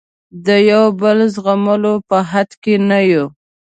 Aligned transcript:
د 0.45 0.47
یو 0.71 0.85
بل 1.01 1.17
زغملو 1.33 1.93
په 2.09 2.17
حد 2.31 2.49
کې 2.63 2.75
نه 2.89 2.99
یو. 3.11 3.25